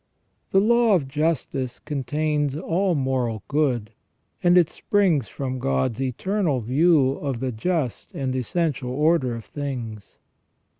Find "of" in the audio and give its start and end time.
0.95-1.07, 7.19-7.39, 9.35-9.45